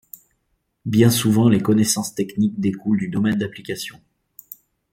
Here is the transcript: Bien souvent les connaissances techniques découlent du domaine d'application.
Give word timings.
Bien 0.85 1.11
souvent 1.11 1.47
les 1.47 1.61
connaissances 1.61 2.15
techniques 2.15 2.59
découlent 2.59 2.97
du 2.97 3.07
domaine 3.09 3.37
d'application. 3.37 4.01